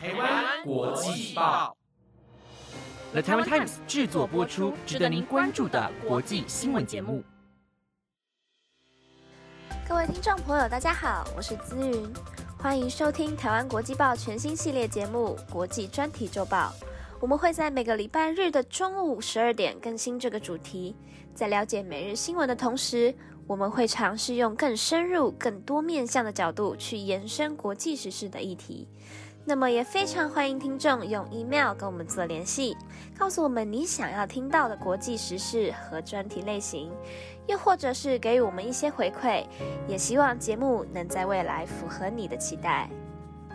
[0.00, 1.76] 台湾国际报
[3.10, 7.20] ，The Taiwan Times 制作播出，值得您关注的国际新闻节目。
[9.88, 12.08] 各位听众朋友，大家好，我是资云，
[12.56, 16.72] 欢迎收听台湾国际报全新系列节目《国际专题周报》。
[17.18, 20.94] 我们会在每个礼拜日的中午十二点更新这个主题。
[21.34, 23.12] 在了解每日新闻的同时，
[23.48, 28.86] 我们会尝试用更深入、更多面向的角度去延伸国际时事的议题。
[29.48, 32.76] 那么也非常欢迎听众用 email 跟我们做联系，
[33.18, 36.92] 告诉我们你想要听到的国际时事和专题类型，
[37.46, 39.46] 又或者是给予我们一些回馈。
[39.88, 42.90] 也希望节目能在未来符合你的期待。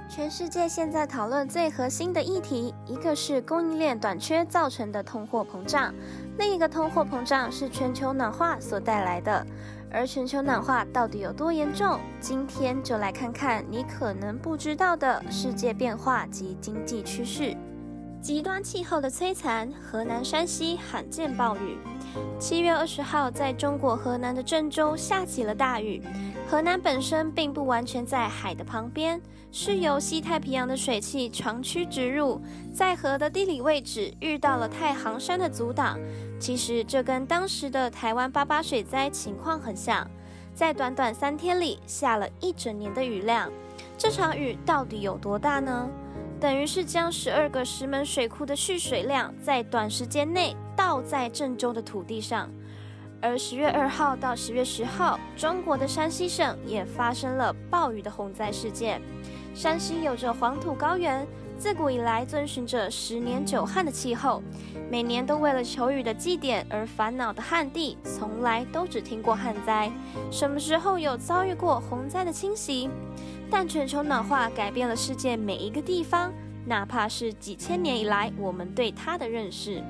[0.10, 5.94] 全世界现在讨论最核心的议题，一个是供应链短缺造成的通货膨胀，
[6.40, 9.46] 另一个通货膨胀是全球暖化所带来的。
[9.94, 12.00] 而全球暖化到底有多严重？
[12.20, 17.56] 今天就来看看你可能不知道的世界变化及经济趋势。
[18.20, 21.78] 极端气候的摧残，河南、山西罕见暴雨。
[22.40, 26.02] 七月二十号，在中国河南的郑州下起了大雨。
[26.48, 29.20] 河南本身并不完全在海的旁边，
[29.52, 32.42] 是由西太平洋的水汽长驱直入，
[32.74, 35.98] 在河的地理位置遇到了太行山的阻挡。
[36.40, 40.06] 其实这跟当时的台湾八八水灾情况很像，
[40.54, 43.50] 在短短三天里下了一整年的雨量。
[43.98, 45.90] 这场雨到底有多大呢？
[46.44, 52.52] 等于是将十二个石门水库的蓄水量在短时间内倒在郑州的土地上。
[53.22, 59.02] 而十月二号到十月十号，中国的山西省也发生了暴雨的洪灾事件。
[59.56, 61.26] 山西有着黄土高原。
[61.56, 64.44] 自古以来，遵循着十年九旱的气候，
[64.90, 69.90] 每年都为了求雨的祭典而烦恼的旱地，从来都只听过旱灾，
[70.30, 72.90] 什么时候有遭遇过洪灾的侵袭？
[73.56, 76.34] 但全球暖化改变了世界每一个地方，
[76.66, 79.84] 哪怕是几千年以来我们对它的认识。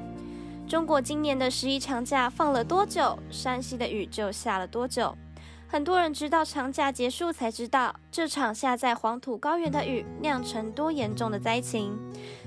[0.67, 5.17] 中国今年的十一长假放了多久，山西的雨就下了多久。
[5.65, 11.97] 很多人直到长假结束才知道，这场下在黄土高原的雨酿成多严重的灾情。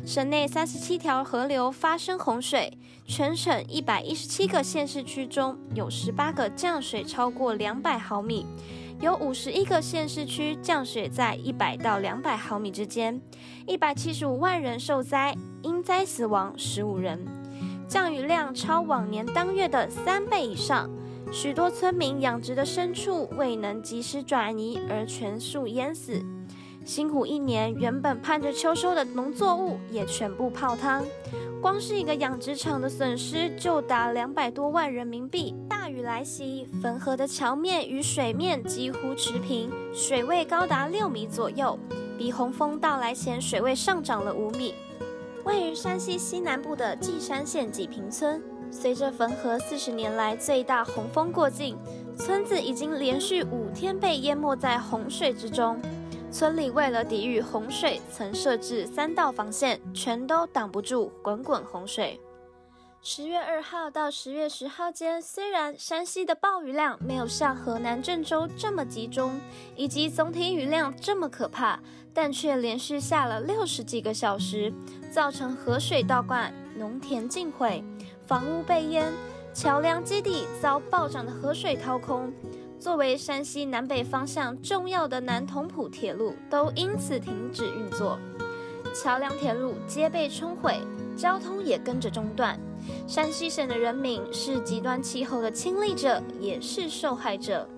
[0.05, 2.77] 省内三十七条河流发生洪水，
[3.07, 8.47] 全省一百一十七个县市区中有十八个降水超过两百毫米，
[9.01, 13.21] 有五十一个县市区降雪在一百到两百毫米之间，
[13.67, 17.27] 一百七十五万人受灾，因灾死亡十五人，
[17.87, 20.91] 降雨量超往年当月的三倍以上。
[21.31, 26.25] 许多村民养殖的牲畜未能及时转移，而全数淹死。
[26.85, 31.05] 辛苦一年，原本盼着秋收的农作物也全部泡汤。
[31.67, 35.53] 光是一个养殖场的损失就达两百多万人民币。
[35.69, 41.77] 大雨来袭，汾河的桥面与水面几乎持平，水位高达六米左右，
[42.17, 44.77] 比洪峰到来前水位上涨了五米。
[45.43, 48.41] 位于山西西南部的稷山县济平村。
[48.71, 51.77] 随着汾河四十年来最大洪峰过境，
[52.17, 55.83] 村子已经连续五天被淹没在洪水之中。
[56.37, 62.21] 村里为了抵御洪水，曾设置三道防线，全都挡不住滚滚洪水。
[63.01, 69.41] 十月二号到十月十号间，虽然山西的暴雨量没有像河南郑州这么集中，
[69.77, 71.81] 以及总体雨量这么可怕，
[72.13, 74.71] 但却连续下了六十几个小时，
[75.11, 77.83] 造成河水倒灌，农田尽毁。
[78.27, 79.11] 房屋被淹，
[79.55, 82.31] 桥梁基地遭暴涨的河水掏空。
[82.79, 88.19] 作为山西南北方向重要的南同蒲铁路，都因此停止运作，
[88.95, 90.79] 桥梁铁路皆被冲毁，
[91.17, 92.59] 交通也跟着中断。
[93.07, 97.69] 山西省的人民是极端气候的亲历者，也是受害者。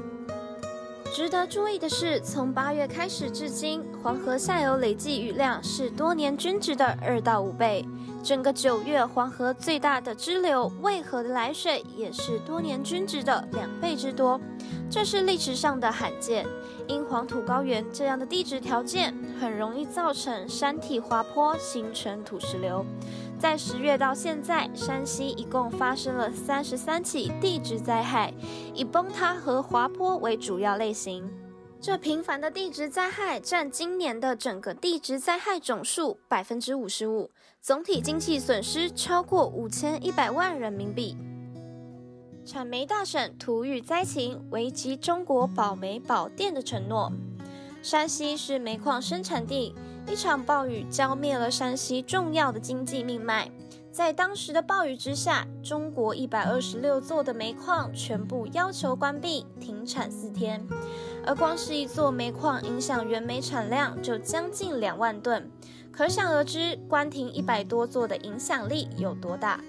[1.14, 7.84] 值得注意的是，从八月开始至今，黄河下游累计雨量是多年均值的二到五倍。
[8.22, 14.40] 整个九月，黄河最大的支流渭河的来水也是多年均值的两倍之多，
[14.90, 16.46] 这是历史上的罕见。
[16.86, 22.84] 因黄土高原这样的地质条件，很容易造成山体滑坡，形成土石流。
[23.38, 28.34] 在十月到现在，山西一共发生了三十三起地质灾害，
[28.74, 31.30] 以崩塌和滑坡为主要类型。
[31.80, 37.30] 这频繁的地质灾害占今年的整个地质灾害总数百分之五十五，
[37.62, 41.16] 总体经济损失超过五千一百万人民币。
[42.44, 47.12] 产煤大省土遇灾情，危及中国保煤保电的承诺。
[47.80, 49.72] 山西是煤矿生产地，
[50.10, 53.50] 一场暴雨浇灭了山西重要的经济命脉。
[53.92, 60.66] 在当时的暴雨之下，中国一百二十六座的煤矿全部要求关闭停产四天。
[61.26, 65.50] 而光是一座煤矿，影响原煤产量就将近两万吨，
[65.90, 69.60] 可想而知，关停一百多座的影响力有多大。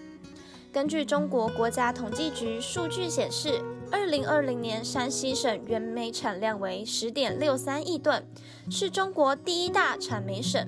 [0.71, 8.23] 根据中国国家统计局数据显示，二零二零年山西省原煤产量为十点六三亿吨，
[8.69, 10.67] 是中国第一大产煤省。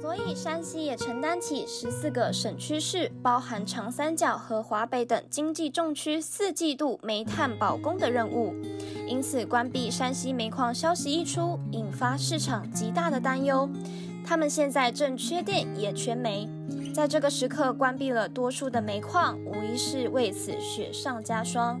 [0.00, 8.52] 所以，山西也承担起十四个省区市，包含长三角和华北等经济重区四季度煤炭保供的任务。
[9.06, 13.68] 因此，关闭山西煤矿消息一出，引发市场极大的担忧。
[14.26, 16.48] 他们现在正缺电也缺煤，
[16.92, 21.80] 在这个时刻关闭了多数的煤矿，无疑是为此雪上加霜。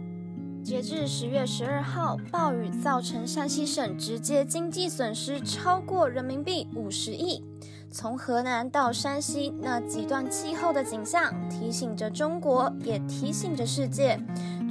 [0.62, 7.42] 截至十月十二号，暴雨造成山西省直接经济损失超过人民币五十亿。
[7.90, 14.18] 从河南到山西，那极端气候的景象提醒着中国，也提醒着世界，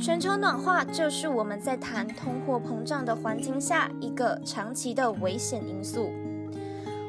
[0.01, 6.09] 全球暖化就是我们在谈通货膨胀的环境下一个长期的危险因素。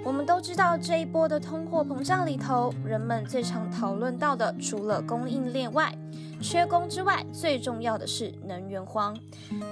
[0.05, 5.97] 我们都知道，这一波的通货膨胀里头，人们最常讨论到的，除了供应链外
[6.41, 9.17] 缺工之外，最重要的是能源荒。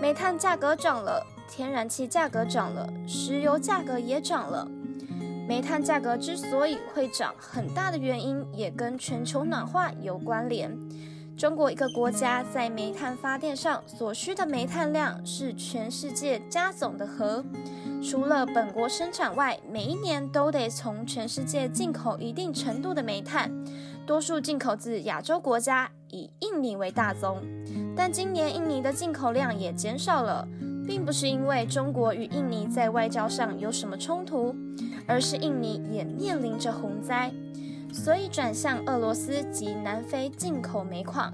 [0.01, 4.69] 煤炭价格涨了，天然气价格涨了，石油价格也涨了。
[5.49, 10.79] 煤炭价格之所以会涨，很大的原因也跟全球暖化有关联。
[11.37, 17.45] 中国一个国家在煤炭发电上所需的煤炭量是全世界加总的和，
[18.03, 23.51] 除了本国生产外，每一年都得从全世界进口一定程度的煤炭，
[24.07, 27.41] 多数进口自亚洲国家，以印尼为大宗。
[27.95, 30.47] 但今年印尼的进口量也减少了，
[30.87, 34.55] 并不是因为中国与印尼在外交上有什么冲突。
[35.07, 37.33] 而是印尼也面临着洪灾，
[37.93, 41.33] 所以转向俄罗斯及南非进口煤矿，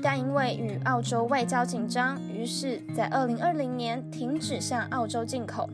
[0.00, 5.68] 但因为与澳洲外交紧张，于是，在二零二零年停止向澳洲进口。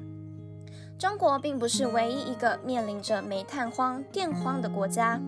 [0.99, 5.21] 中国并不是唯一一个面临着煤炭荒、电荒的国家。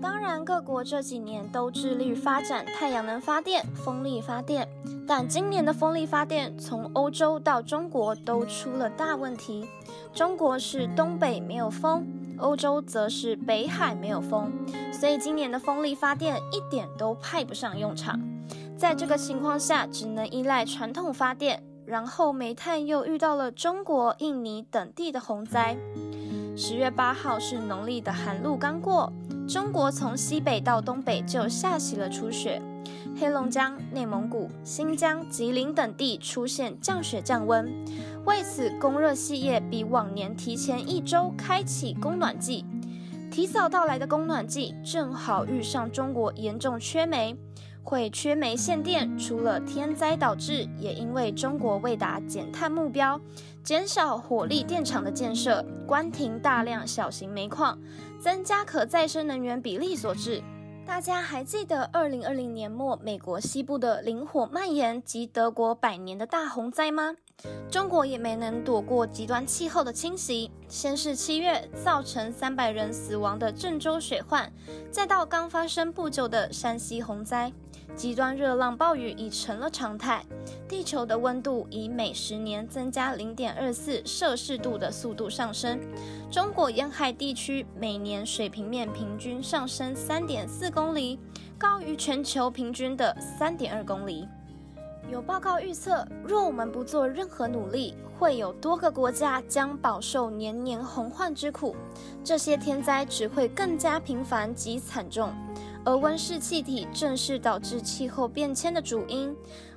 [0.00, 4.68] 当然，各国这几年都致力于发展太阳能发电、风力发电，
[5.06, 9.64] 但今年的风力发电从欧洲到中国都出了大问题。
[10.12, 12.04] 中国是东北没有风，
[12.38, 14.50] 欧洲则是北海没有风，
[14.92, 18.18] 所以今年的风力发电一点都派不上用场。
[18.76, 21.62] 在这个情况下，只能依赖传统发电。
[21.92, 25.76] 然后煤炭又遇到了中国、印尼等地的洪灾。
[26.56, 29.12] 十月八号是农历的寒露刚过，
[29.46, 32.62] 中国从西北到东北就下起了初雪。
[33.14, 37.70] 黑龙江、内蒙古、新疆、吉林等地出现降雪降温，
[38.24, 42.64] 为此供热系业比往年提前一周开启供暖季。
[43.30, 47.36] 提早到来的供暖季正好遇上中国严重缺煤，
[47.82, 53.20] 会缺煤限电，除了天灾导致，也因为中国未达减碳目标，
[53.62, 57.78] 减少火力电厂的建设，关停大量小型煤矿，
[58.18, 60.42] 增加可再生能源比例所致。
[60.84, 67.14] 大家还记得二零二零年末美国西部的林火蔓延及德国百年的大洪灾吗？
[67.70, 70.50] 中国也没能躲过极端气候的侵袭。
[70.68, 74.52] 先是七月造成三百人死亡的郑州水患，
[74.90, 77.52] 再到刚发生不久的山西洪灾。
[77.94, 80.24] 极端热浪暴雨已成了常态，
[80.68, 85.78] 地球的温度以每十年增加零点二四摄氏度的速度上升。
[86.30, 91.18] 中国沿海地区每年水平面平均上升三点四公里，
[91.58, 94.26] 高于全球平均的三点二公里。
[95.10, 101.76] 有报告预测，若我们不做任何努力，会有多个国家将饱受年年洪患之苦。
[102.24, 105.30] 这些天灾只会更加频繁及惨重。
[105.84, 109.34] 而温室气体正是导致气候变迁的主因。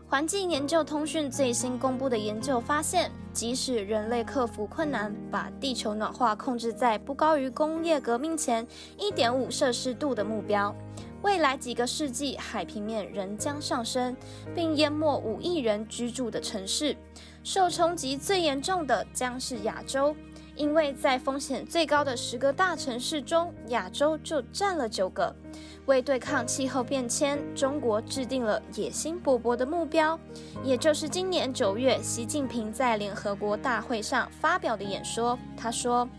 [0.07, 8.65] 环境研究通讯最新公布的研究发现，即使人类克服困难，把地球暖化控制在不高于工业革命前
[8.99, 10.73] 一点五摄氏度的目标，
[11.23, 14.15] 未来几个世纪海平面仍将上升，
[14.53, 16.95] 并淹没五亿人居住的城市。
[17.43, 20.15] 受冲击最严重的将是亚洲。
[20.55, 25.35] 因为在风险最高的十个大城市中，亚洲就占了九个。
[25.85, 30.19] 为对抗气候变迁，中国制定了野心勃勃的目标，
[30.63, 35.37] 也就是今年九月，习近平在联合国大会上发表的演说。
[35.55, 36.09] 他说：“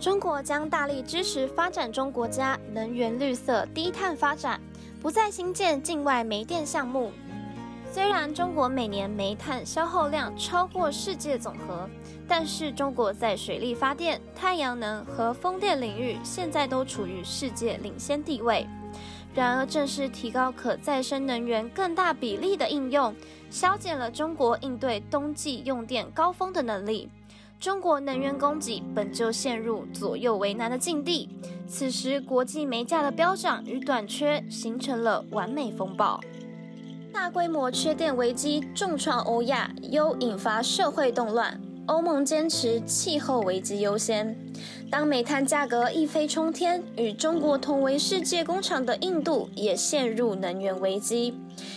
[0.00, 4.60] 中国将大力支持发展中国家能源绿色低碳发展，
[5.02, 7.12] 不再新建境外煤电项目。”
[7.96, 11.88] 虽然中国每年煤炭消耗量超过世界总和，
[12.28, 18.66] 但是中国在水力发电、太阳能和风电领域现在都处于世界领先地位。
[19.34, 23.14] 然而，正是提高可再生能源更大比例的应用，
[23.48, 27.08] 消减了中国应对冬季用电高峰的能力。
[27.58, 31.30] 中国能源供给本就陷入左右为难的境地，
[31.66, 36.20] 此时国际煤价的飙涨与短缺形成了完美风暴。
[37.16, 41.58] 大规模缺电危机重创欧亚，又引发社会动乱。
[41.86, 44.36] 欧盟坚持气候危机优先。
[44.90, 51.34] 当煤炭价格一飞冲天，与中国同为世界工厂的印度也陷入能源危机。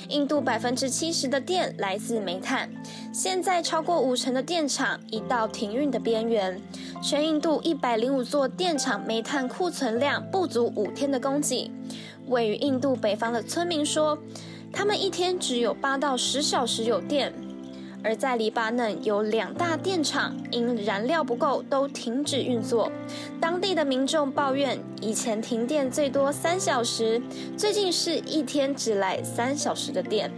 [0.09, 2.69] 印度百分之七十的电来自煤炭，
[3.13, 6.61] 现在超过五成的电厂已到停运的边缘。
[7.01, 11.71] 全印度一百零五座电厂煤炭库存量不足五天的供给。
[12.27, 14.15] 位于印度北方的村民说，
[14.71, 17.33] 他们一天只有八到十小时有电。
[18.01, 22.89] 而在黎巴嫩有两大电厂因燃料不够都停止运作，
[23.41, 27.21] 当地的民众抱怨，以前停电最多三小时，
[27.57, 30.31] 最近是一天只来三小时的电。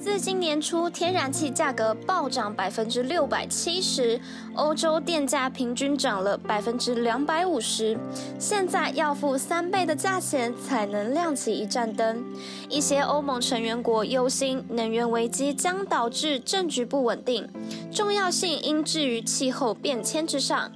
[0.00, 4.20] 自今年初，天然气价格暴涨百分之六百七十，
[4.54, 7.98] 欧洲电价平均涨了百分之两百五十，
[8.38, 12.24] 现在要付三倍的价钱才能亮起一盏灯。
[12.68, 17.48] 一些欧盟成员国忧心能源危机将导致政局不稳定，
[17.90, 20.70] 重要性应置于气候变迁之上。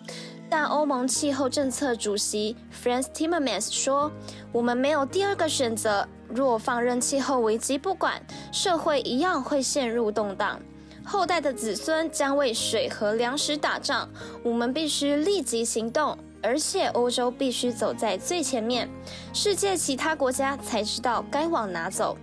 [0.50, 4.12] 但欧盟气候政策主席 Frans Timmermans 说
[4.52, 6.06] ：“我们没有第二个选择。
[6.34, 8.20] 若放任气候危机不管，
[8.50, 10.60] 社会一样会陷入动荡，
[11.04, 14.08] 后代的子孙将为水和粮食打仗。
[14.42, 18.88] 我们必须立即行动，而且欧洲必须走在最前面，
[19.32, 22.16] 世界其他国家才知道该往哪走。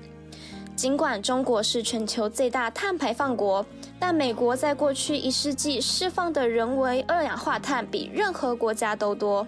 [0.76, 3.66] 尽管中国是全球最大碳排放国。”
[4.00, 9.46] 但美国在过去一世纪释放的人为二氧化碳比任何国家都多。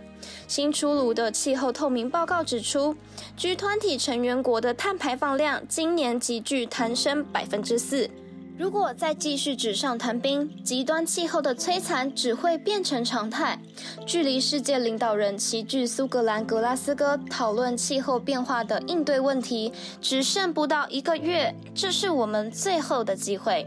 [0.47, 2.95] 新出炉的气候透明报告指出
[3.37, 8.09] ，G 团体成员国的碳排放量今年急剧攀升百分之四。
[8.57, 13.59] 如果再继续纸上谈兵，极端气候的摧残只会变成常态。
[14.05, 23.65] 距离世界领导人齐聚苏格兰格拉斯哥讨论气候变化的应对问题，只剩不到一个月，这是我们最后的机会。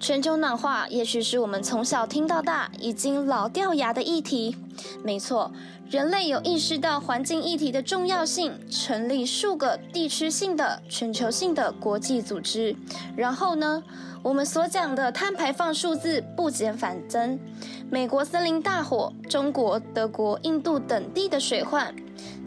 [0.00, 4.56] 全球暖化也许是我们从小听到大、已经老掉牙的议题。
[5.02, 5.50] 没错，
[5.90, 12.74] 人类有意识到环境议题的重要性，成立数个地区性的、全球性的国际组织。
[13.16, 13.82] 然后呢，
[14.22, 17.38] 我们所讲的碳排放数字不减反增。
[17.90, 21.92] 美国森林大火，中国、德国、印度等地的水患，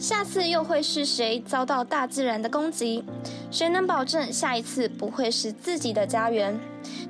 [0.02, 3.04] 下次又会是谁遭到大自然的攻击？
[3.52, 6.60] 谁能保证下一次不会是自己的家园？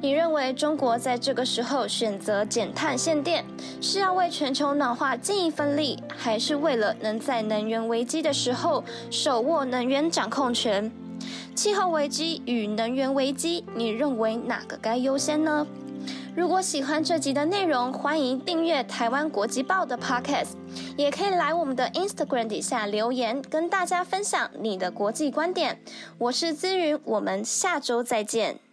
[0.02, 3.46] 你认为中国在这个时候选择减碳限电，
[3.80, 10.92] 是要为全球暖化尽一份力，还是为了能在能源危机的时候手握能源掌控权？
[11.56, 15.66] 气候危机与能源危机，你认为哪个该优先呢？
[16.34, 20.54] 如果喜欢这集的内容，欢迎订阅台湾国际报的 Podcast，
[20.96, 25.78] 也可以来我们的 Instagram 底下留言，跟大家分享你的国际观点。
[26.18, 28.71] 我是资云，我们下周再见。